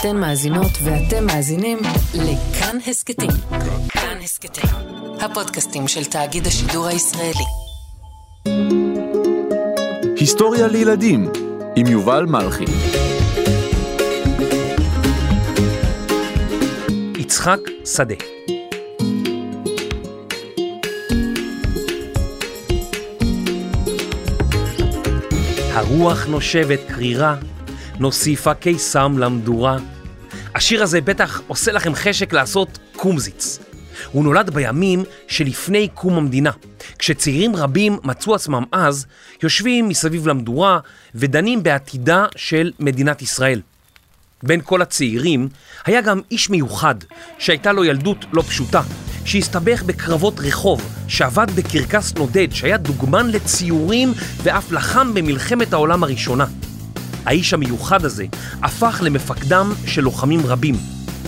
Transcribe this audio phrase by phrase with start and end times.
[0.00, 1.78] אתן מאזינות ואתם מאזינים
[2.14, 3.30] לכאן הסכתים.
[3.88, 4.70] כאן הסכתים,
[5.20, 7.44] הפודקאסטים של תאגיד השידור הישראלי.
[10.16, 11.28] היסטוריה לילדים
[11.76, 12.64] עם יובל מלכי.
[17.18, 17.60] יצחק
[17.94, 18.14] שדה
[25.72, 27.36] הרוח נושבת קרירה,
[28.00, 29.78] נוסיפה קיסם למדורה.
[30.54, 33.58] השיר הזה בטח עושה לכם חשק לעשות קומזיץ.
[34.12, 36.50] הוא נולד בימים שלפני קום המדינה,
[36.98, 39.06] כשצעירים רבים מצאו עצמם אז
[39.42, 40.78] יושבים מסביב למדורה
[41.14, 43.60] ודנים בעתידה של מדינת ישראל.
[44.42, 45.48] בין כל הצעירים
[45.84, 46.94] היה גם איש מיוחד
[47.38, 48.82] שהייתה לו ילדות לא פשוטה,
[49.24, 56.46] שהסתבך בקרבות רחוב, שעבד בקרקס נודד, שהיה דוגמן לציורים ואף לחם במלחמת העולם הראשונה.
[57.26, 58.26] האיש המיוחד הזה
[58.62, 60.74] הפך למפקדם של לוחמים רבים.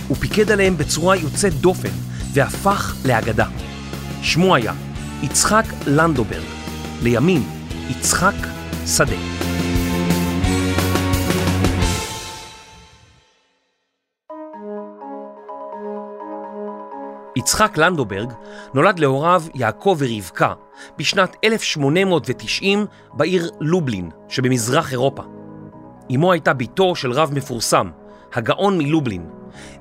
[0.09, 1.89] הוא פיקד עליהם בצורה יוצאת דופן
[2.33, 3.47] והפך לאגדה.
[4.23, 4.73] שמו היה
[5.23, 6.45] יצחק לנדוברג,
[7.03, 7.49] לימים
[7.91, 8.35] יצחק
[8.87, 9.17] שדה.
[17.37, 18.33] יצחק לנדוברג
[18.75, 20.53] נולד להוריו יעקב ורבקה
[20.99, 25.38] בשנת 1890 בעיר לובלין שבמזרח אירופה.
[26.15, 27.91] אמו הייתה בתו של רב מפורסם,
[28.35, 29.27] הגאון מלובלין,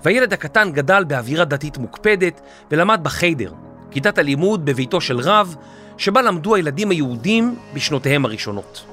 [0.03, 3.53] והילד הקטן גדל באווירה דתית מוקפדת ולמד בחיידר,
[3.91, 5.55] כיתת הלימוד בביתו של רב,
[5.97, 8.85] שבה למדו הילדים היהודים בשנותיהם הראשונות.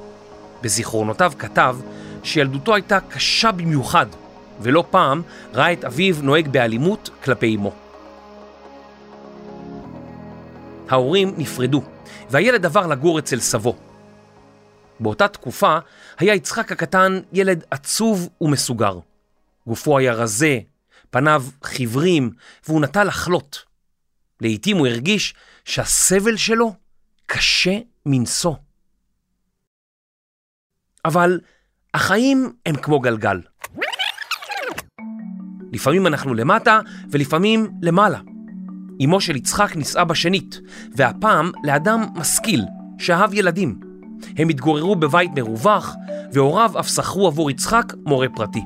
[0.63, 1.77] בזיכרונותיו כתב
[2.23, 4.07] שילדותו הייתה קשה במיוחד,
[4.61, 5.23] ולא פעם
[5.55, 7.73] ראה את אביו נוהג באלימות כלפי אמו.
[10.89, 11.83] ההורים נפרדו,
[12.31, 13.77] והילד עבר לגור אצל סבו.
[15.01, 15.79] באותה תקופה
[16.19, 18.99] היה יצחק הקטן ילד עצוב ומסוגר.
[19.67, 20.59] גופו היה רזה,
[21.11, 22.31] פניו חיוורים,
[22.67, 23.65] והוא נטה לחלות.
[24.41, 25.35] לעתים הוא הרגיש
[25.65, 26.75] שהסבל שלו
[27.27, 28.55] קשה מנשוא.
[31.05, 31.41] אבל
[31.95, 33.41] החיים הם כמו גלגל.
[35.73, 36.81] לפעמים אנחנו למטה
[37.11, 38.21] ולפעמים למעלה.
[39.05, 40.61] אמו של יצחק נישאה בשנית,
[40.97, 42.65] והפעם לאדם משכיל,
[42.99, 43.84] שאהב ילדים.
[44.37, 45.97] הם התגוררו בבית מרווח,
[46.33, 48.63] והוריו אף שכרו עבור יצחק מורה פרטי.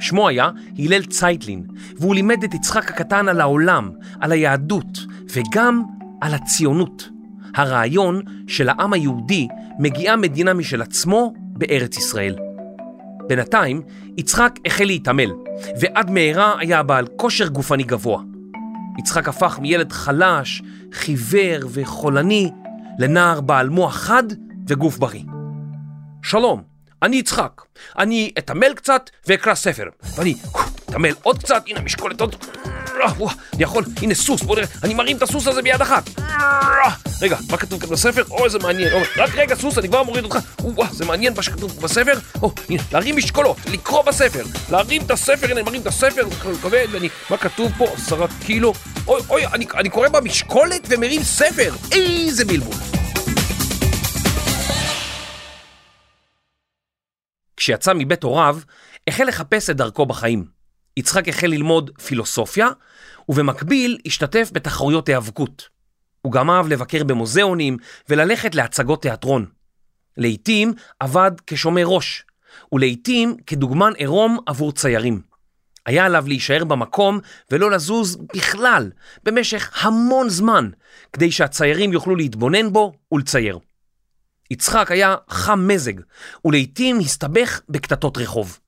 [0.00, 1.64] שמו היה הלל צייטלין,
[1.98, 4.98] והוא לימד את יצחק הקטן על העולם, על היהדות,
[5.34, 5.82] וגם
[6.20, 7.08] על הציונות.
[7.54, 9.48] הרעיון של העם היהודי
[9.78, 12.36] מגיעה מדינה משל עצמו בארץ ישראל.
[13.28, 13.82] בינתיים,
[14.16, 15.30] יצחק החל להתעמל,
[15.80, 18.22] ועד מהרה היה בעל כושר גופני גבוה.
[18.98, 22.50] יצחק הפך מילד חלש, חיוור וחולני
[22.98, 24.24] לנער בעל מוח חד
[24.72, 25.22] וגוף בריא.
[26.22, 26.62] שלום,
[27.02, 27.62] אני יצחק.
[27.98, 29.84] אני אתעמל קצת ואקרא ספר.
[30.14, 30.34] ואני
[30.84, 32.36] אתעמל עוד קצת, הנה משקולת עוד...
[33.54, 36.10] אני יכול, הנה סוס, בוא נראה, אני מרים את הסוס הזה ביד אחת.
[37.22, 38.22] רגע, מה כתוב כאן בספר?
[38.30, 38.88] או, איזה מעניין.
[39.16, 40.38] רק רגע, סוס, אני כבר מוריד אותך.
[40.60, 42.18] וואו, זה מעניין מה שכתוב בספר.
[42.42, 44.44] או, הנה, להרים משקולות, לקרוא בספר.
[44.70, 47.08] להרים את הספר, הנה, אני מרים את הספר, זה כבד, ואני...
[47.30, 47.84] מה כתוב פה?
[47.96, 48.72] עשרה קילו.
[49.06, 51.74] אוי, אוי, אני, אני קורא במשקולת ומרים ספר.
[51.92, 53.01] איזה בלבול.
[57.62, 58.58] כשיצא מבית הוריו,
[59.08, 60.44] החל לחפש את דרכו בחיים.
[60.96, 62.68] יצחק החל ללמוד פילוסופיה,
[63.28, 65.68] ובמקביל השתתף בתחרויות היאבקות.
[66.22, 67.76] הוא גם אהב לבקר במוזיאונים
[68.08, 69.46] וללכת להצגות תיאטרון.
[70.16, 72.24] לעתים עבד כשומר ראש,
[72.72, 75.22] ולעתים כדוגמן עירום עבור ציירים.
[75.86, 77.18] היה עליו להישאר במקום
[77.50, 78.90] ולא לזוז בכלל
[79.22, 80.70] במשך המון זמן,
[81.12, 83.58] כדי שהציירים יוכלו להתבונן בו ולצייר.
[84.52, 85.92] יצחק היה חם מזג,
[86.44, 88.58] ולעיתים הסתבך בקטטות רחוב.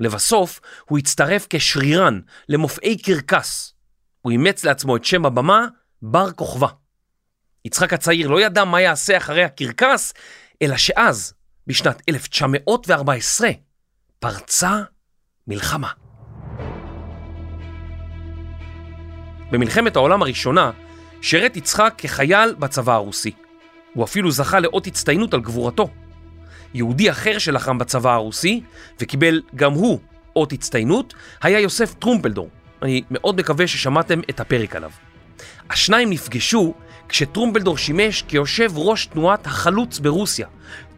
[0.00, 3.74] לבסוף, הוא הצטרף כשרירן למופעי קרקס.
[4.22, 5.66] הוא אימץ לעצמו את שם הבמה
[6.02, 6.66] בר כוכבא.
[7.64, 10.14] יצחק הצעיר לא ידע מה יעשה אחרי הקרקס,
[10.62, 11.34] אלא שאז,
[11.66, 13.50] בשנת 1914,
[14.18, 14.82] פרצה
[15.46, 15.90] מלחמה.
[19.50, 20.70] במלחמת העולם הראשונה
[21.22, 23.32] שירת יצחק כחייל בצבא הרוסי.
[23.94, 25.88] הוא אפילו זכה לאות הצטיינות על גבורתו.
[26.74, 28.60] יהודי אחר שלחם בצבא הרוסי,
[29.00, 29.98] וקיבל גם הוא
[30.36, 32.48] אות הצטיינות, היה יוסף טרומפלדור.
[32.82, 34.90] אני מאוד מקווה ששמעתם את הפרק עליו.
[35.70, 36.74] השניים נפגשו
[37.08, 40.46] כשטרומפלדור שימש כיושב ראש תנועת החלוץ ברוסיה,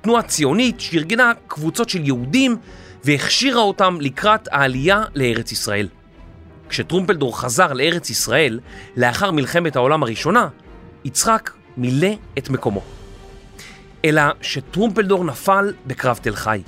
[0.00, 2.56] תנועה ציונית שארגנה קבוצות של יהודים
[3.04, 5.88] והכשירה אותם לקראת העלייה לארץ ישראל.
[6.68, 8.60] כשטרומפלדור חזר לארץ ישראל
[8.96, 10.48] לאחר מלחמת העולם הראשונה,
[11.04, 12.82] יצחק מילא את מקומו.
[14.04, 16.62] אלא שטרומפלדור נפל בקרב תל חי.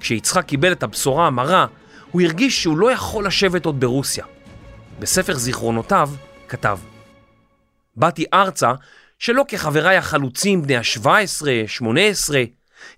[0.00, 1.66] כשיצחק קיבל את הבשורה המרה,
[2.10, 4.24] הוא הרגיש שהוא לא יכול לשבת עוד ברוסיה.
[4.98, 6.10] בספר זיכרונותיו
[6.48, 6.78] כתב:
[7.96, 8.72] באתי ארצה
[9.18, 12.42] שלא כחבריי החלוצים בני ה-17, 18,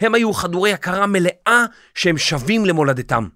[0.01, 1.65] הם היו חדורי הכרה מלאה
[1.95, 3.29] שהם שווים למולדתם.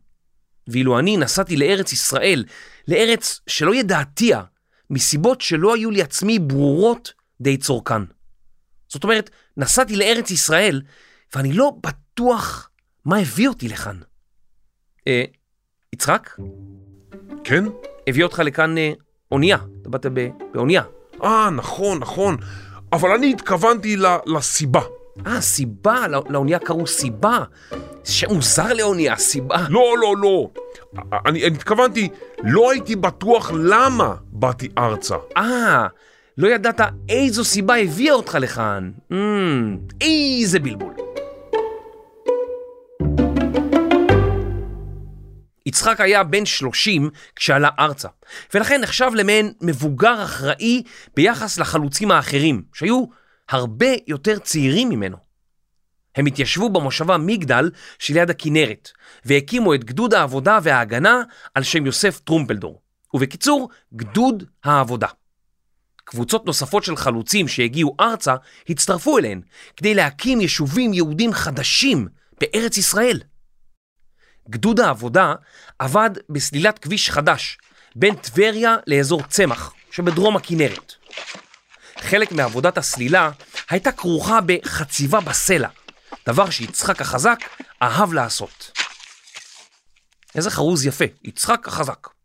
[0.69, 2.45] ואילו אני נסעתי לארץ ישראל,
[2.89, 4.43] לארץ שלא ידעתיה,
[4.91, 8.03] מסיבות שלא היו לי עצמי ברורות די צורכן.
[8.89, 10.83] זאת אומרת, נסעתי לארץ ישראל,
[11.35, 12.71] ואני לא בטוח
[13.05, 13.99] מה הביא אותי לכאן.
[15.09, 15.25] אה,
[15.93, 16.31] יצחק?
[17.45, 17.65] כן?
[18.07, 18.93] הביא אותך לכאן אה,
[19.33, 20.07] אונייה, אתה באת
[20.55, 20.83] באונייה.
[21.23, 22.37] אה, נכון, נכון.
[22.93, 23.97] אבל אני התכוונתי
[24.27, 24.81] לסיבה.
[25.27, 27.45] אה, סיבה, לא, לאונייה קראו סיבה.
[28.05, 29.57] שם מוזר לאונייה, סיבה.
[29.69, 30.51] לא, לא, לא.
[31.27, 32.09] אני, אני התכוונתי,
[32.43, 35.17] לא הייתי בטוח למה באתי ארצה.
[35.37, 35.87] אה,
[36.41, 38.91] לא ידעת איזו סיבה הביאה אותך לכאן.
[39.13, 39.15] Mm,
[40.01, 40.95] איזה בלבול.
[45.67, 48.09] יצחק היה בן 30 כשעלה ארצה,
[48.55, 50.83] ולכן נחשב למעין מבוגר אחראי
[51.17, 53.05] ביחס לחלוצים האחרים, שהיו
[53.49, 55.17] הרבה יותר צעירים ממנו.
[56.17, 58.91] הם התיישבו במושבה מגדל שליד הכנרת,
[59.25, 61.23] והקימו את גדוד העבודה וההגנה
[61.55, 62.81] על שם יוסף טרומפלדור,
[63.15, 65.09] ובקיצור, גדוד העבודה.
[66.11, 68.35] קבוצות נוספות של חלוצים שהגיעו ארצה
[68.69, 69.41] הצטרפו אליהן
[69.77, 72.09] כדי להקים יישובים יהודים חדשים
[72.41, 73.21] בארץ ישראל.
[74.51, 75.35] גדוד העבודה
[75.79, 77.59] עבד בסלילת כביש חדש
[77.97, 80.95] בין טבריה לאזור צמח שבדרום הכנרת.
[81.99, 83.31] חלק מעבודת הסלילה
[83.71, 85.69] הייתה כרוכה בחציבה בסלע,
[86.29, 87.39] דבר שיצחק החזק
[87.83, 88.71] אהב לעשות.
[90.35, 92.20] איזה חרוז יפה, יצחק החזק.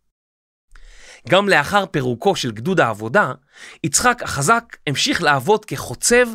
[1.30, 3.31] גם לאחר פירוקו של גדוד העבודה,
[3.83, 6.27] יצחק החזק המשיך לעבוד כחוצב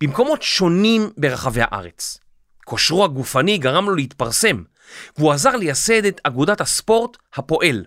[0.00, 2.18] במקומות שונים ברחבי הארץ.
[2.64, 4.62] כושרו הגופני גרם לו להתפרסם,
[5.18, 7.84] והוא עזר לייסד את אגודת הספורט הפועל,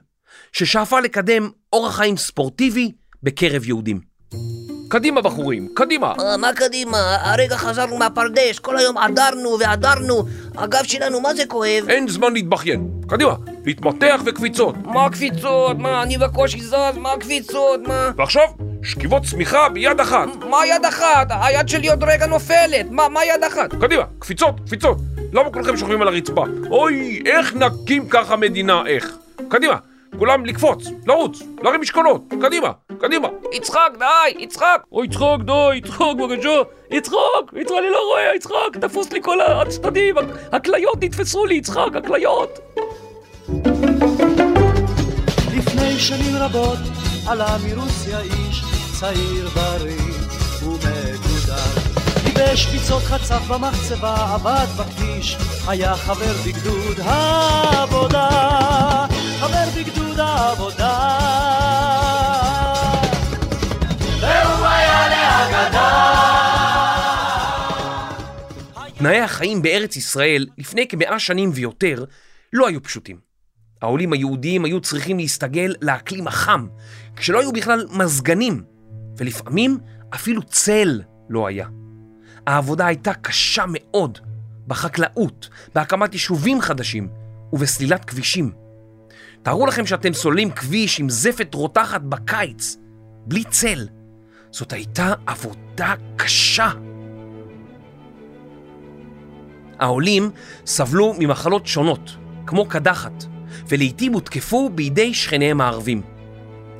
[0.51, 2.91] ששאפה לקדם אורח חיים ספורטיבי
[3.23, 4.09] בקרב יהודים.
[4.89, 6.13] קדימה בחורים, קדימה.
[6.19, 7.17] אה, מה קדימה?
[7.21, 10.23] הרגע חזרנו מהפרדס, כל היום עדרנו ועדרנו,
[10.57, 11.85] הגב שלנו מה זה כואב?
[11.89, 12.89] אין זמן להתבכיין.
[13.07, 13.33] קדימה,
[13.65, 14.75] להתמתח וקפיצות.
[14.85, 15.77] מה קפיצות?
[15.77, 16.97] מה, אני בקושי זז?
[16.97, 17.79] מה קפיצות?
[17.87, 18.11] מה?
[18.15, 18.47] ועכשיו,
[18.83, 20.27] שכיבות צמיחה ביד אחת.
[20.49, 21.27] מה יד אחת?
[21.29, 22.91] היד שלי עוד רגע נופלת.
[22.91, 23.75] מה, מה יד אחת?
[23.81, 24.97] קדימה, קפיצות, קפיצות.
[25.33, 26.45] למה כולכם שוכבים על הרצפה?
[26.69, 29.17] אוי, איך נקים ככה מדינה, איך?
[29.47, 29.75] קדימה,
[30.17, 33.27] כולם לקפוץ, לרוץ, להרים משקולות, קדימה, קדימה.
[33.53, 34.81] יצחק, די, יצחק!
[34.91, 36.61] אוי, יצחק, די, יצחק, בבקשה.
[36.91, 37.15] יצחק,
[37.55, 40.15] יצחק, אני לא רואה, יצחק, תפוס לי כל הצדדים,
[40.51, 42.59] הכליות נתפסו לי, יצחק, הכליות.
[45.57, 46.79] לפני שנים רבות
[47.27, 48.63] עלה מרוסיה איש
[48.99, 50.13] צעיר בריא
[50.63, 51.89] ומגודר.
[52.25, 55.37] ייבש פיצות חצף במחצבה, עבד בכביש,
[55.67, 58.27] היה חבר בגדוד העבודה,
[59.39, 61.19] חבר בגדוד העבודה.
[68.97, 72.05] תנאי החיים בארץ ישראל לפני כמאה שנים ויותר
[72.53, 73.28] לא היו פשוטים.
[73.81, 76.67] העולים היהודיים היו צריכים להסתגל לאקלים החם,
[77.15, 78.63] כשלא היו בכלל מזגנים,
[79.17, 79.77] ולפעמים
[80.15, 81.67] אפילו צל לא היה.
[82.47, 84.19] העבודה הייתה קשה מאוד,
[84.67, 87.09] בחקלאות, בהקמת יישובים חדשים
[87.53, 88.51] ובסלילת כבישים.
[89.43, 92.77] תארו לכם שאתם סוללים כביש עם זפת רותחת בקיץ,
[93.25, 93.87] בלי צל.
[94.51, 96.71] זאת הייתה עבודה קשה.
[99.79, 100.31] העולים
[100.65, 102.15] סבלו ממחלות שונות,
[102.45, 103.25] כמו קדחת,
[103.67, 106.01] ולעיתים הותקפו בידי שכניהם הערבים.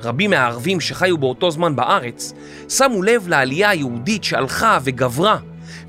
[0.02, 2.34] רבים מהערבים שחיו באותו זמן בארץ
[2.70, 5.38] שמו לב לעלייה היהודית שהלכה וגברה,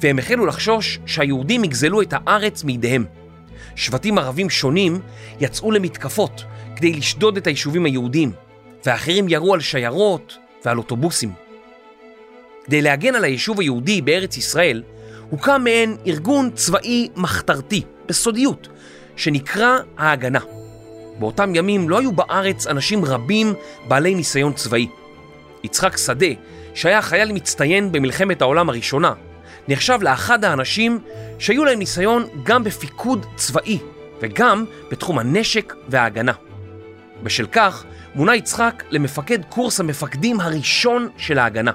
[0.01, 3.05] והם החלו לחשוש שהיהודים יגזלו את הארץ מידיהם.
[3.77, 5.01] שבטים ערבים שונים
[5.41, 6.45] יצאו למתקפות
[6.77, 8.33] כדי לשדוד את היישובים היהודים,
[8.87, 11.33] ואחרים ירו על שיירות ועל אוטובוסים.
[12.65, 14.83] כדי להגן על היישוב היהודי בארץ ישראל,
[15.31, 18.69] הוקם מעין ארגון צבאי מחתרתי, בסודיות,
[19.17, 20.60] שנקרא ההגנה.
[21.21, 23.55] באותם ימים לא היו בארץ אנשים רבים
[23.89, 24.89] בעלי ניסיון צבאי.
[25.65, 26.27] יצחק שדה,
[26.75, 29.13] שהיה חייל מצטיין במלחמת העולם הראשונה,
[29.69, 30.99] נחשב לאחד האנשים
[31.39, 33.79] שהיו להם ניסיון גם בפיקוד צבאי
[34.21, 36.33] וגם בתחום הנשק וההגנה.
[37.23, 37.85] בשל כך
[38.15, 41.73] מונה יצחק למפקד קורס המפקדים הראשון של ההגנה.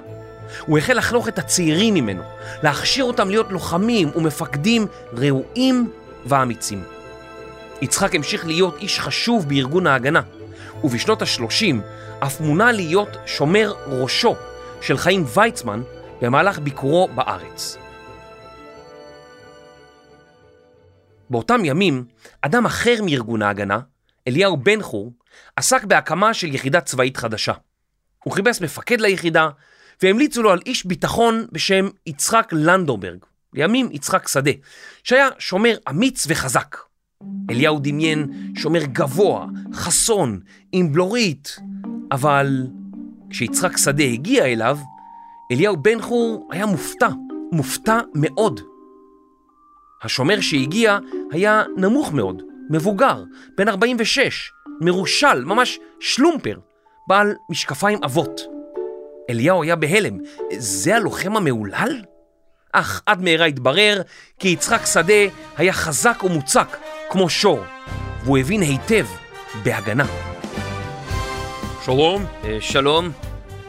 [0.66, 2.22] הוא החל לחנוך את הצעירים ממנו,
[2.62, 5.90] להכשיר אותם להיות לוחמים ומפקדים ראויים
[6.26, 6.95] ואמיצים.
[7.82, 10.20] יצחק המשיך להיות איש חשוב בארגון ההגנה,
[10.84, 11.76] ובשנות ה-30
[12.20, 14.34] אף מונה להיות שומר ראשו
[14.80, 15.82] של חיים ויצמן
[16.22, 17.76] במהלך ביקורו בארץ.
[21.30, 22.04] באותם ימים,
[22.42, 23.78] אדם אחר מארגון ההגנה,
[24.28, 25.12] אליהו בן חור,
[25.56, 27.52] עסק בהקמה של יחידה צבאית חדשה.
[28.24, 29.48] הוא חיפש מפקד ליחידה,
[30.02, 33.18] והמליצו לו על איש ביטחון בשם יצחק לנדוברג,
[33.54, 34.50] לימים יצחק שדה,
[35.04, 36.85] שהיה שומר אמיץ וחזק.
[37.50, 40.40] אליהו דמיין שומר גבוה, חסון,
[40.72, 41.56] עם בלורית,
[42.12, 42.66] אבל
[43.30, 44.78] כשיצחק שדה הגיע אליו,
[45.52, 47.08] אליהו בן חור היה מופתע,
[47.52, 48.60] מופתע מאוד.
[50.02, 50.98] השומר שהגיע
[51.30, 53.24] היה נמוך מאוד, מבוגר,
[53.56, 56.58] בן 46, מרושל, ממש שלומפר,
[57.08, 58.40] בעל משקפיים עבות.
[59.30, 60.18] אליהו היה בהלם,
[60.58, 62.02] זה הלוחם המהולל?
[62.72, 64.02] אך עד מהרה התברר
[64.38, 65.22] כי יצחק שדה
[65.56, 66.76] היה חזק ומוצק
[67.10, 67.60] כמו שור,
[68.24, 69.06] והוא הבין היטב
[69.62, 70.04] בהגנה.
[71.84, 73.10] שלום, אה, שלום,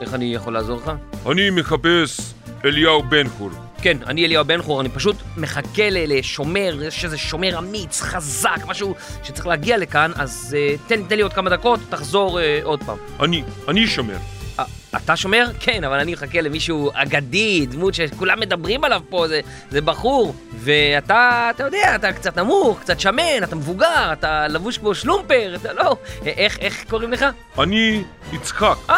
[0.02, 0.92] איך אני יכול לעזור לך?
[1.32, 2.34] אני מחפש
[2.66, 3.50] אליהו בן חור.
[3.82, 8.96] כן, אני אליהו בן חור, אני פשוט מחכה לשומר, יש איזה שומר אמיץ, חזק, משהו
[9.24, 12.98] שצריך להגיע לכאן, אז uh, תן, תן לי עוד כמה דקות, תחזור uh, עוד פעם.
[13.20, 14.18] אני, אני שומר.
[14.60, 14.62] Uh,
[14.98, 15.46] אתה שומר?
[15.60, 21.52] כן, אבל אני מחכה למישהו אגדי, דמות שכולם מדברים עליו פה, זה, זה בחור, ואתה,
[21.56, 25.98] אתה יודע, אתה קצת נמוך, קצת שמן, אתה מבוגר, אתה לבוש כמו שלומפר, אתה לא...
[26.26, 27.26] איך, איך קוראים לך?
[27.60, 28.98] אני יצחק, אה,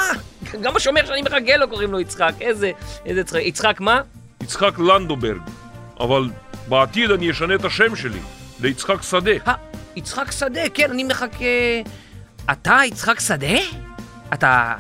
[0.61, 2.71] גם השומר שאני מחכה לו קוראים לו יצחק, איזה,
[3.05, 4.01] איזה יצחק, יצחק מה?
[4.43, 5.41] יצחק לנדוברג.
[5.99, 6.29] אבל
[6.67, 8.19] בעתיד אני אשנה את השם שלי
[8.61, 9.31] ליצחק שדה.
[9.47, 9.53] אה,
[9.95, 11.45] יצחק שדה, כן, אני מחכה...
[12.51, 13.57] אתה יצחק שדה?
[14.33, 14.75] אתה...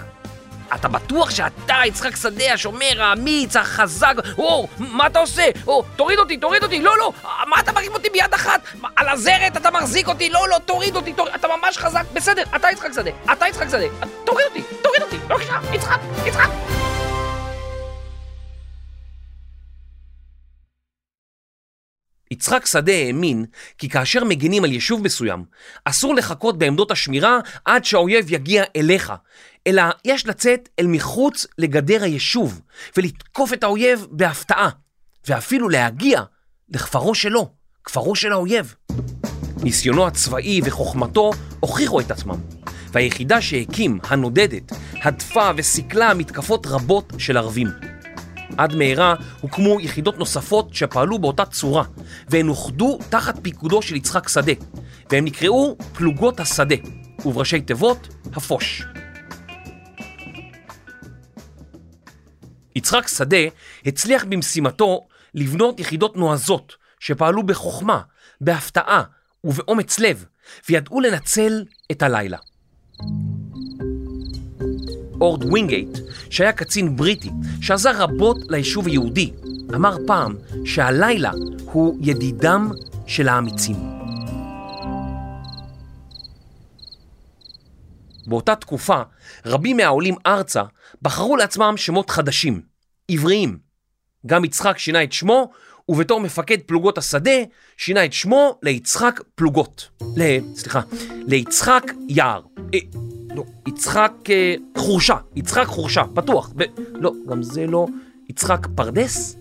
[0.75, 4.13] אתה בטוח שאתה יצחק שדה, השומר האמיץ, החזק?
[4.37, 5.43] או, מה אתה עושה?
[5.67, 8.61] או, תוריד אותי, תוריד אותי, לא, לא, מה אתה מרים אותי ביד אחת?
[8.95, 12.67] על הזרת אתה מחזיק אותי, לא, לא, תוריד אותי, תוריד, אתה ממש חזק, בסדר, אתה
[12.71, 13.87] יצחק שדה, אתה יצחק שדה,
[14.25, 16.78] תוריד אותי, תוריד אותי, בבקשה, יצחק, יצחק.
[22.31, 23.45] יצחק שדה האמין
[23.77, 25.43] כי כאשר מגינים על יישוב מסוים,
[25.85, 29.13] אסור לחכות בעמדות השמירה עד שהאויב יגיע אליך,
[29.67, 32.61] אלא יש לצאת אל מחוץ לגדר היישוב
[32.97, 34.69] ולתקוף את האויב בהפתעה,
[35.27, 36.21] ואפילו להגיע
[36.69, 37.49] לכפרו שלו,
[37.83, 38.75] כפרו של האויב.
[39.63, 42.37] ניסיונו הצבאי וחוכמתו הוכיחו את עצמם,
[42.91, 44.71] והיחידה שהקים, הנודדת,
[45.03, 47.88] הדפה וסיכלה מתקפות רבות של ערבים.
[48.57, 51.83] עד מהרה הוקמו יחידות נוספות שפעלו באותה צורה,
[52.29, 54.51] והן אוחדו תחת פיקודו של יצחק שדה,
[55.11, 56.75] והם נקראו פלוגות השדה,
[57.25, 58.83] ובראשי תיבות, הפוש.
[62.75, 63.37] יצחק שדה
[63.85, 68.01] הצליח במשימתו לבנות יחידות נועזות שפעלו בחוכמה,
[68.41, 69.03] בהפתעה
[69.43, 70.25] ובאומץ לב,
[70.69, 72.37] וידעו לנצל את הלילה.
[75.21, 75.97] אורד וינגייט,
[76.29, 77.29] שהיה קצין בריטי
[77.61, 79.31] שעזר רבות ליישוב היהודי,
[79.75, 80.35] אמר פעם
[80.65, 81.31] שהלילה
[81.65, 82.71] הוא ידידם
[83.07, 83.75] של האמיצים.
[88.27, 89.01] באותה תקופה,
[89.45, 90.63] רבים מהעולים ארצה
[91.01, 92.61] בחרו לעצמם שמות חדשים,
[93.11, 93.57] עבריים.
[94.25, 95.49] גם יצחק שינה את שמו,
[95.89, 97.31] ובתור מפקד פלוגות השדה,
[97.77, 99.89] שינה את שמו ליצחק פלוגות.
[100.17, 100.21] ל...
[100.55, 100.81] סליחה,
[101.27, 102.41] ליצחק יער.
[103.35, 106.51] לא, יצחק אה, חורשה, יצחק חורשה, בטוח.
[106.55, 106.63] ב...
[106.93, 107.87] לא, גם זה לא.
[108.29, 109.35] יצחק פרדס?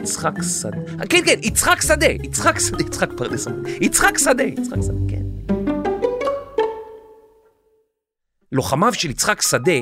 [0.00, 1.06] יצחק שדה.
[1.08, 3.46] כן, כן, יצחק שדה, יצחק שדה, יצחק פרדס.
[3.80, 5.54] יצחק שדה, יצחק שדה, כן.
[8.52, 9.72] לוחמיו של יצחק שדה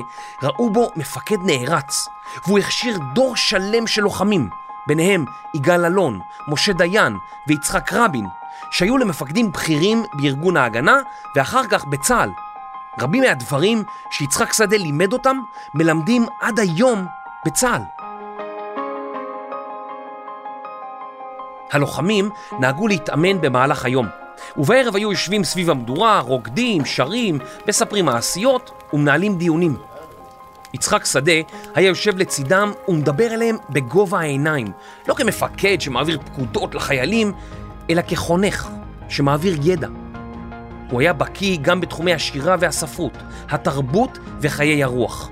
[0.43, 2.07] ראו בו מפקד נערץ,
[2.45, 4.49] והוא הכשיר דור שלם של לוחמים,
[4.87, 5.25] ביניהם
[5.55, 7.13] יגאל אלון, משה דיין
[7.47, 8.25] ויצחק רבין,
[8.71, 11.01] שהיו למפקדים בכירים בארגון ההגנה
[11.35, 12.29] ואחר כך בצה"ל.
[12.99, 15.37] רבים מהדברים שיצחק שדה לימד אותם
[15.73, 17.05] מלמדים עד היום
[17.45, 17.81] בצה"ל.
[21.71, 24.07] הלוחמים נהגו להתאמן במהלך היום,
[24.57, 29.77] ובערב היו יושבים סביב המדורה, רוקדים, שרים, מספרים מעשיות ומנהלים דיונים.
[30.73, 31.31] יצחק שדה
[31.75, 34.67] היה יושב לצידם ומדבר אליהם בגובה העיניים,
[35.07, 37.33] לא כמפקד שמעביר פקודות לחיילים,
[37.89, 38.69] אלא כחונך
[39.09, 39.87] שמעביר ידע.
[40.93, 43.17] הוא היה בקיא גם בתחומי השירה והספרות,
[43.49, 45.29] התרבות וחיי הרוח.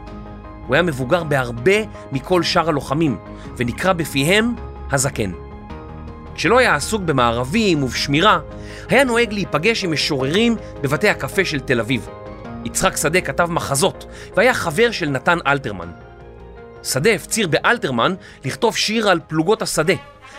[0.67, 1.75] הוא היה מבוגר בהרבה
[2.11, 3.17] מכל שאר הלוחמים,
[3.57, 4.55] ונקרא בפיהם
[4.91, 5.31] הזקן.
[6.35, 8.39] כשלא היה עסוק במערבים ובשמירה,
[8.89, 12.07] היה נוהג להיפגש עם משוררים בבתי הקפה של תל אביב.
[12.65, 14.05] יצחק שדה כתב מחזות,
[14.37, 15.91] והיה חבר של נתן אלתרמן.
[16.83, 18.15] שדה הפציר באלתרמן
[18.45, 19.95] לכתוב שיר על פלוגות השדה,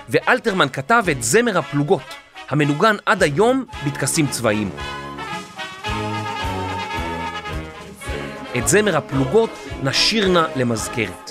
[0.08, 2.14] ואלתרמן כתב את זמר הפלוגות,
[2.48, 4.70] המנוגן עד היום בטקסים צבאיים.
[8.58, 9.50] את זמר הפלוגות
[9.82, 11.30] נשירנה למזכרת.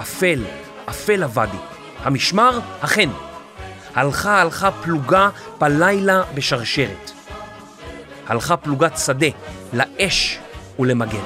[0.00, 0.44] אפל,
[0.88, 1.56] אפל הוואדי.
[1.98, 3.08] המשמר, אכן.
[3.94, 7.10] הלכה הלכה פלוגה בלילה בשרשרת.
[8.26, 9.26] הלכה פלוגת שדה
[9.72, 10.38] לאש
[10.78, 11.18] ולמגן.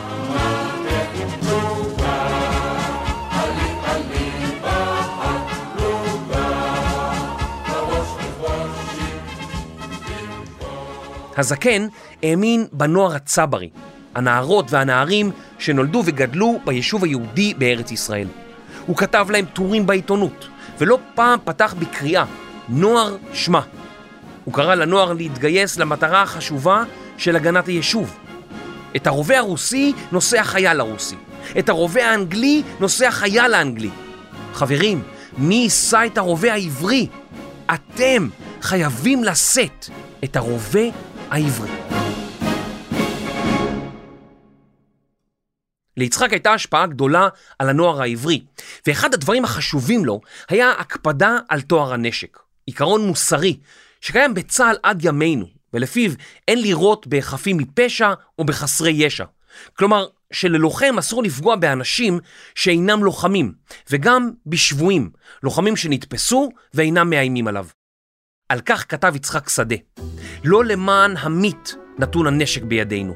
[11.37, 11.87] הזקן
[12.23, 13.71] האמין בנוער הצברי,
[14.17, 18.29] הנערות והנערים שנולדו וגדלו ביישוב היהודי בארץ ישראל.
[18.87, 22.25] הוא כתב להם טורים בעיתונות, ולא פעם פתח בקריאה,
[22.69, 23.61] נוער שמע.
[24.45, 26.85] הוא קרא לנוער להתגייס למטרה החשובה
[27.19, 28.17] של הגנת היישוב.
[28.97, 31.17] את הרובה הרוסי נושא החייל הרוסי,
[31.59, 33.91] את הרובה האנגלי נושא החייל האנגלי.
[34.55, 35.03] חברים,
[35.39, 37.07] מי יישא את הרובה העברי?
[37.75, 38.29] אתם
[38.63, 39.89] חייבים לשאת
[40.25, 40.85] את הרובה
[41.31, 42.06] העברי.
[45.97, 48.45] ליצחק הייתה השפעה גדולה על הנוער העברי,
[48.87, 52.39] ואחד הדברים החשובים לו היה הקפדה על טוהר הנשק.
[52.67, 53.59] עיקרון מוסרי
[54.01, 56.11] שקיים בצה"ל עד ימינו, ולפיו
[56.49, 59.25] אין לירות בחפים מפשע או בחסרי ישע.
[59.79, 62.19] כלומר, שללוחם אסור לפגוע באנשים
[62.55, 63.53] שאינם לוחמים,
[63.91, 65.11] וגם בשבויים,
[65.43, 67.67] לוחמים שנתפסו ואינם מאיימים עליו.
[68.49, 69.77] על כך כתב יצחק שדה,
[70.45, 73.15] לא למען המית נתון הנשק בידינו,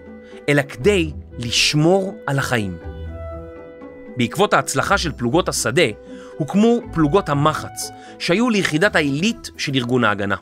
[0.49, 2.77] אלא כדי לשמור על החיים.
[4.17, 5.83] בעקבות ההצלחה של פלוגות השדה,
[6.37, 10.37] הוקמו פלוגות המחץ, שהיו ליחידת העילית של ארגון ההגנה.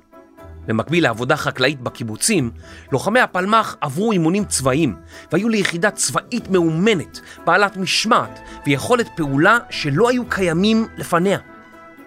[0.66, 2.50] במקביל לעבודה חקלאית בקיבוצים,
[2.92, 4.96] לוחמי הפלמ"ח עברו אימונים צבאיים
[5.32, 11.38] והיו ליחידה צבאית מאומנת, בעלת משמעת ויכולת פעולה שלא היו קיימים לפניה.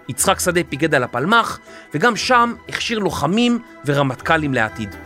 [0.08, 1.58] יצחק שדה פיקד על הפלמ"ח,
[1.94, 4.96] וגם שם הכשיר לוחמים ורמטכ"לים לעתיד.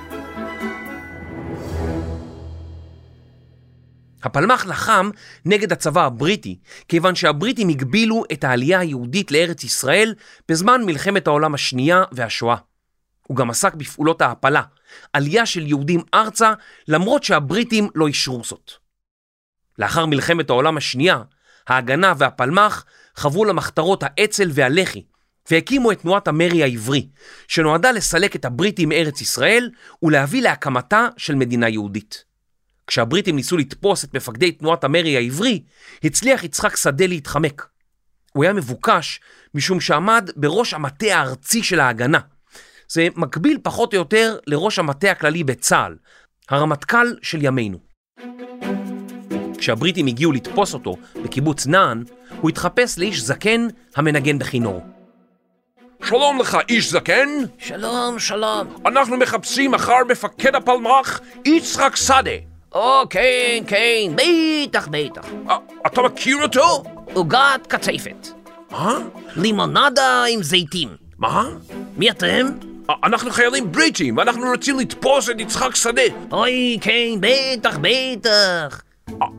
[4.23, 5.11] הפלמ"ח לחם
[5.45, 6.59] נגד הצבא הבריטי,
[6.89, 10.15] כיוון שהבריטים הגבילו את העלייה היהודית לארץ ישראל
[10.49, 12.57] בזמן מלחמת העולם השנייה והשואה.
[13.27, 14.63] הוא גם עסק בפעולות ההעפלה,
[15.13, 16.53] עלייה של יהודים ארצה,
[16.89, 18.73] למרות שהבריטים לא אישרו זאת.
[19.79, 21.23] לאחר מלחמת העולם השנייה,
[21.69, 22.85] ההגנה והפלמ"ח
[23.17, 25.05] חברו למחתרות האצ"ל והלח"י,
[25.51, 27.09] והקימו את תנועת המרי העברי,
[27.49, 29.71] שנועדה לסלק את הבריטים מארץ ישראל
[30.03, 32.26] ולהביא להקמתה של מדינה יהודית.
[32.87, 35.63] כשהבריטים ניסו לתפוס את מפקדי תנועת המרי העברי,
[36.05, 37.67] הצליח יצחק שדה להתחמק.
[38.33, 39.21] הוא היה מבוקש
[39.55, 42.19] משום שעמד בראש המטה הארצי של ההגנה.
[42.89, 45.97] זה מקביל פחות או יותר לראש המטה הכללי בצה"ל,
[46.49, 47.79] הרמטכ"ל של ימינו.
[49.59, 52.05] כשהבריטים הגיעו לתפוס אותו בקיבוץ נען,
[52.41, 54.87] הוא התחפש לאיש זקן המנגן בכינור.
[56.05, 57.29] שלום לך, איש זקן.
[57.59, 58.67] שלום, שלום.
[58.87, 62.56] אנחנו מחפשים אחר מפקד הפלמ"ח, יצחק שדה.
[62.77, 65.29] או, כן, כן, בטח, בטח.
[65.87, 66.83] אתה מכיר אותו?
[67.15, 68.29] עוגת קצפת.
[68.71, 68.99] מה?
[69.37, 70.89] לימונדה עם זיתים.
[71.19, 71.45] מה?
[71.97, 72.47] מי אתם?
[73.05, 76.03] אנחנו חיילים בריטים, ואנחנו רוצים לתפוס את יצחק שדה.
[76.33, 78.83] אוי, כן, בטח, בטח.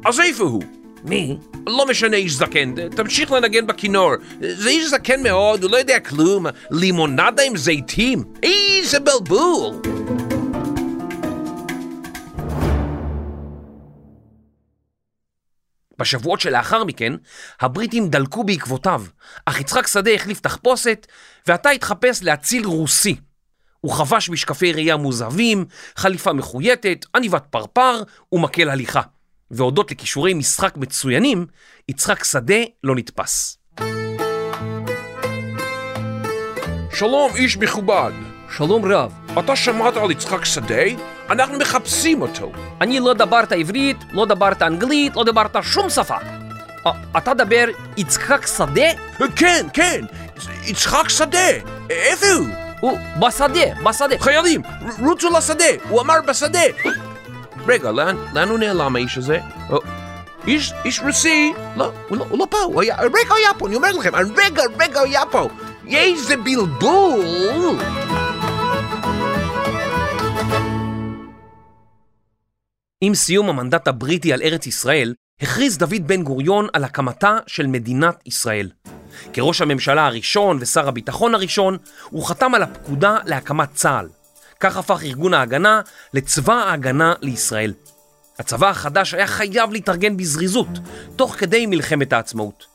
[0.06, 0.64] אז איפה הוא?
[1.04, 1.38] מי?
[1.68, 4.12] לא משנה איש זקן, תמשיך לנגן בכינור.
[4.42, 6.46] זה איש זקן מאוד, הוא לא יודע כלום.
[6.72, 8.24] לימונדה עם זיתים?
[8.44, 9.98] איזה בלבול!
[16.00, 17.14] בשבועות שלאחר מכן,
[17.62, 19.04] הבריטים דלקו בעקבותיו,
[19.46, 21.08] אך יצחק שדה החליף תחפושת,
[21.48, 23.16] ועתה התחפש להציל רוסי.
[23.82, 29.02] הוא חבש משקפי ראייה מוזהבים, חליפה מחויטת, עניבת פרפר ומקל הליכה.
[29.52, 31.46] והודות לכישורי משחק מצוינים,
[31.90, 33.58] יצחק שדה לא נתפס.
[36.94, 38.12] שלום, איש מכובד.
[38.58, 40.84] שלום רב, אתה שמעת על יצחק שדה?
[41.30, 42.52] אנחנו מחפשים אותו.
[42.82, 46.16] אני לא דברת עברית, לא דברת אנגלית, לא דברת שום שפה.
[46.88, 47.66] א- אתה דבר
[47.98, 48.88] יצחק שדה?
[49.36, 50.06] כן, כן,
[50.64, 51.48] יצחק שדה.
[51.90, 52.48] איפה הוא?
[52.80, 54.16] הוא בשדה, בשדה.
[54.20, 54.62] חיילים,
[55.06, 56.60] רוצו לשדה, הוא אמר בשדה.
[57.68, 59.40] רגע, לאן, לאן הוא נעלם האיש הזה?
[60.48, 63.76] איש, איש רוסי, לא, הוא לא, הוא לא פה, הוא היה, רגע היה פה, אני
[63.76, 65.50] אומר לכם, רגע, רגע היה פה.
[65.88, 67.76] איזה בלבול!
[73.02, 78.16] עם סיום המנדט הבריטי על ארץ ישראל, הכריז דוד בן גוריון על הקמתה של מדינת
[78.26, 78.70] ישראל.
[79.34, 81.78] כראש הממשלה הראשון ושר הביטחון הראשון,
[82.10, 84.10] הוא חתם על הפקודה להקמת צה"ל.
[84.60, 85.82] כך הפך ארגון ההגנה
[86.14, 87.74] לצבא ההגנה לישראל.
[88.40, 90.70] הצבא החדש היה חייב להתארגן בזריזות,
[91.16, 92.66] תוך כדי מלחמת העצמאות.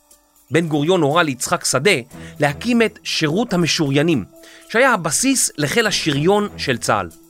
[0.50, 2.00] בן גוריון הורה ליצחק שדה
[2.40, 4.24] להקים את שירות המשוריינים,
[4.68, 7.21] שהיה הבסיס לחיל השריון של צה"ל.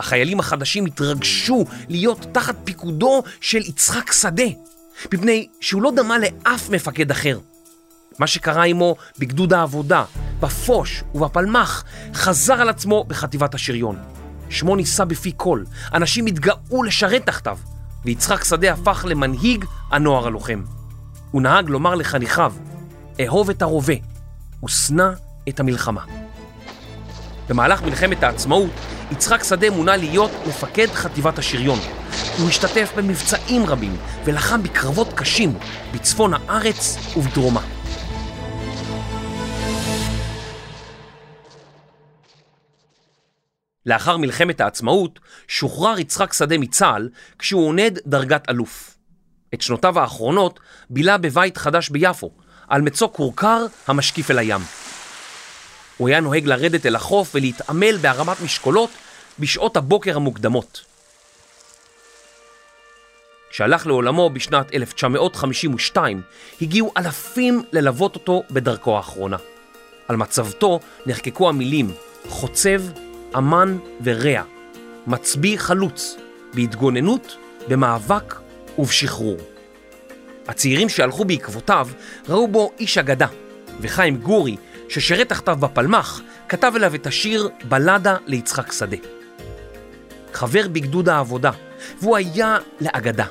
[0.00, 4.44] החיילים החדשים התרגשו להיות תחת פיקודו של יצחק שדה,
[5.14, 7.38] מפני שהוא לא דמה לאף מפקד אחר.
[8.18, 10.04] מה שקרה עמו בגדוד העבודה,
[10.40, 13.96] בפוש ובפלמ"ח, חזר על עצמו בחטיבת השריון.
[14.50, 15.62] שמו נישא בפי כל,
[15.94, 17.58] אנשים התגאו לשרת תחתיו,
[18.04, 20.62] ויצחק שדה הפך למנהיג הנוער הלוחם.
[21.30, 22.52] הוא נהג לומר לחניכיו,
[23.20, 23.94] אהוב את הרובה,
[24.64, 25.08] ושנא
[25.48, 26.04] את המלחמה.
[27.48, 28.70] במהלך מלחמת העצמאות,
[29.12, 31.78] יצחק שדה מונה להיות מפקד חטיבת השריון.
[32.38, 35.58] הוא השתתף במבצעים רבים ולחם בקרבות קשים
[35.94, 37.60] בצפון הארץ ובדרומה.
[43.86, 48.96] לאחר מלחמת העצמאות שוחרר יצחק שדה מצה"ל כשהוא עונד דרגת אלוף.
[49.54, 52.30] את שנותיו האחרונות בילה בבית חדש ביפו,
[52.68, 54.60] על מצוק כורכר המשקיף אל הים.
[55.96, 58.90] הוא היה נוהג לרדת אל החוף ולהתעמל בהרמת משקולות
[59.38, 60.84] בשעות הבוקר המוקדמות.
[63.50, 66.22] כשהלך לעולמו בשנת 1952,
[66.62, 69.36] הגיעו אלפים ללוות אותו בדרכו האחרונה.
[70.08, 71.90] על מצבתו נחקקו המילים
[72.28, 72.82] חוצב,
[73.36, 74.42] אמן ורע,
[75.06, 76.16] מצביא חלוץ,
[76.54, 77.36] בהתגוננות,
[77.68, 78.34] במאבק
[78.78, 79.36] ובשחרור.
[80.48, 81.88] הצעירים שהלכו בעקבותיו
[82.28, 83.26] ראו בו איש אגדה,
[83.80, 84.56] וחיים גורי,
[84.88, 88.96] ששירת תחתיו בפלמ"ח, כתב אליו את השיר בלדה ליצחק שדה.
[90.32, 91.50] חבר בגדוד העבודה,
[92.00, 93.24] והוא היה לאגדה.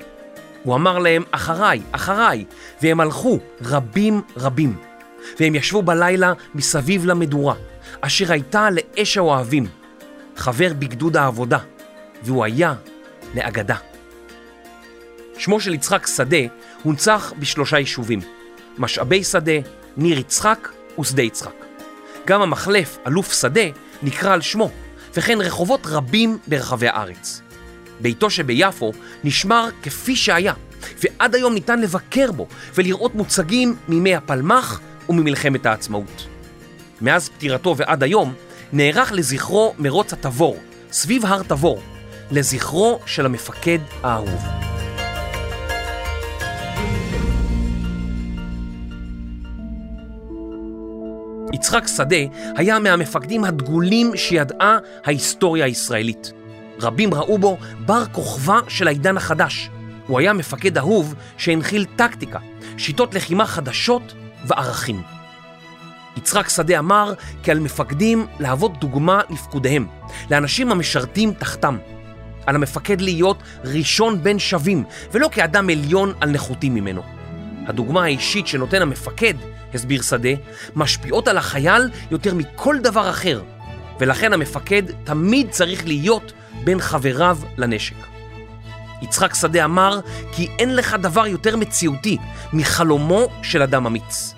[0.63, 2.45] הוא אמר להם, אחריי, אחריי,
[2.81, 4.75] והם הלכו, רבים רבים.
[5.39, 7.55] והם ישבו בלילה מסביב למדורה,
[8.01, 9.67] אשר הייתה לאש האוהבים.
[10.35, 11.57] חבר בגדוד העבודה,
[12.23, 12.73] והוא היה
[13.35, 13.75] לאגדה.
[15.37, 16.37] שמו של יצחק שדה
[16.83, 18.19] הונצח בשלושה יישובים,
[18.77, 19.51] משאבי שדה,
[19.97, 21.65] ניר יצחק ושדה יצחק.
[22.27, 23.69] גם המחלף אלוף שדה
[24.03, 24.69] נקרא על שמו,
[25.13, 27.41] וכן רחובות רבים ברחבי הארץ.
[27.99, 28.91] ביתו שביפו
[29.23, 30.53] נשמר כפי שהיה,
[31.03, 34.79] ועד היום ניתן לבקר בו ולראות מוצגים מימי הפלמ"ח
[35.09, 36.27] וממלחמת העצמאות.
[37.01, 38.33] מאז פטירתו ועד היום
[38.73, 40.57] נערך לזכרו מרוץ התבור,
[40.91, 41.81] סביב הר תבור,
[42.31, 44.64] לזכרו של המפקד האהוב.
[51.65, 52.15] יצחק שדה
[52.55, 56.31] היה מהמפקדים הדגולים שידעה ההיסטוריה הישראלית.
[56.81, 59.69] רבים ראו בו בר כוכבא של העידן החדש.
[60.07, 62.39] הוא היה מפקד אהוב שהנחיל טקטיקה,
[62.77, 64.13] שיטות לחימה חדשות
[64.47, 65.01] וערכים.
[66.17, 69.87] יצחק שדה אמר כי על מפקדים להוות דוגמה לפקודיהם,
[70.31, 71.77] לאנשים המשרתים תחתם.
[72.45, 77.14] על המפקד להיות ראשון בין שווים, ולא כאדם עליון על נחותים ממנו.
[77.67, 79.33] הדוגמה האישית שנותן המפקד,
[79.73, 80.29] הסביר שדה,
[80.75, 83.41] משפיעות על החייל יותר מכל דבר אחר,
[83.99, 87.95] ולכן המפקד תמיד צריך להיות בין חבריו לנשק.
[89.01, 89.99] יצחק שדה אמר
[90.31, 92.17] כי אין לך דבר יותר מציאותי
[92.53, 94.33] מחלומו של אדם אמיץ.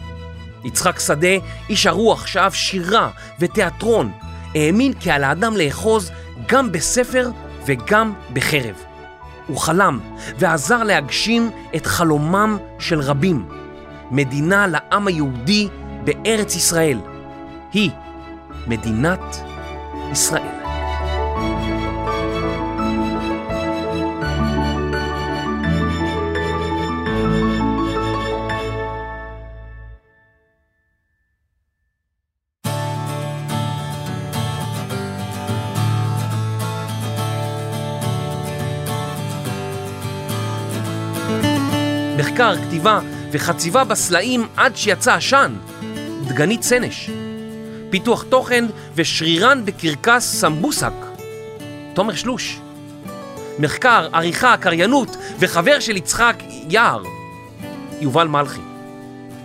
[0.63, 1.27] יצחק שדה,
[1.69, 3.09] איש הרוח שאהב שירה
[3.39, 4.11] ותיאטרון,
[4.55, 6.11] האמין כי על האדם לאחוז
[6.47, 7.29] גם בספר
[7.65, 8.86] וגם בחרב.
[9.47, 9.99] הוא חלם
[10.39, 13.45] ועזר להגשים את חלומם של רבים,
[14.11, 15.67] מדינה לעם היהודי
[16.03, 16.99] בארץ ישראל.
[17.73, 17.91] היא
[18.67, 19.37] מדינת
[20.11, 20.57] ישראל.
[42.37, 42.99] מחקר, כתיבה
[43.31, 45.53] וחציבה בסלעים עד שיצא עשן,
[46.27, 47.09] דגנית סנש.
[47.89, 50.91] פיתוח תוכן ושרירן בקרקס סמבוסק,
[51.93, 52.59] תומר שלוש.
[53.59, 56.35] מחקר, עריכה, קריינות וחבר של יצחק
[56.69, 57.03] יער,
[58.01, 58.61] יובל מלכי.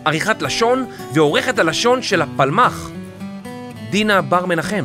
[0.05, 2.90] עריכת לשון ועורכת הלשון של הפלמ"ח,
[3.90, 4.85] דינה בר מנחם.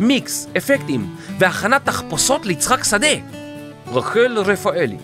[0.00, 3.16] מיקס, אפקטים והכנת תחפושות ליצחק שדה,
[3.92, 4.96] רחל רפאלי.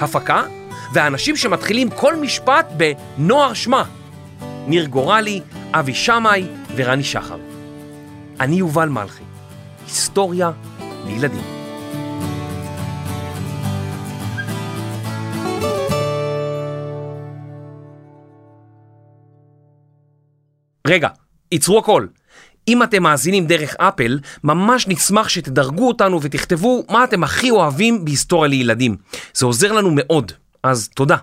[0.00, 0.42] הפקה
[0.92, 3.84] והאנשים שמתחילים כל משפט בנוער שמה,
[4.66, 5.40] ניר גורלי,
[5.72, 7.38] אבי שמאי ורני שחר.
[8.40, 9.22] אני יובל מלכי,
[9.84, 10.50] היסטוריה
[11.06, 11.42] לילדים.
[20.86, 21.08] רגע,
[21.52, 22.06] ייצרו הכל.
[22.68, 28.48] אם אתם מאזינים דרך אפל, ממש נשמח שתדרגו אותנו ותכתבו מה אתם הכי אוהבים בהיסטוריה
[28.48, 28.96] לילדים.
[29.34, 31.16] זה עוזר לנו מאוד, אז תודה.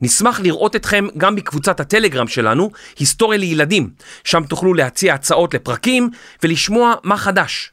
[0.00, 3.90] נשמח לראות אתכם גם בקבוצת הטלגרם שלנו, היסטוריה לילדים,
[4.24, 6.10] שם תוכלו להציע הצעות לפרקים
[6.42, 7.72] ולשמוע מה חדש.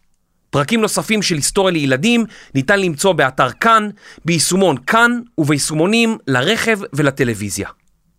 [0.50, 3.89] פרקים נוספים של היסטוריה לילדים ניתן למצוא באתר כאן,
[4.26, 7.69] ביישומון כאן וביישומונים לרכב ולטלוויזיה.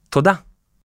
[0.09, 0.33] תודה.